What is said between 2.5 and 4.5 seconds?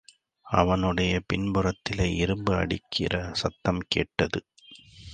அடிக்கிற சத்தம்கேட்டது.